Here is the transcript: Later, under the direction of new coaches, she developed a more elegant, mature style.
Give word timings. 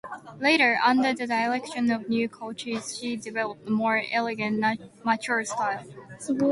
Later, 0.39 0.79
under 0.83 1.13
the 1.13 1.27
direction 1.27 1.91
of 1.91 2.09
new 2.09 2.27
coaches, 2.27 2.97
she 2.97 3.15
developed 3.15 3.67
a 3.67 3.71
more 3.71 4.01
elegant, 4.11 4.59
mature 5.05 5.45
style. 5.45 5.83